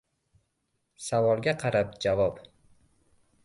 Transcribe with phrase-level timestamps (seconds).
[1.09, 2.43] •Savolga qarab javob.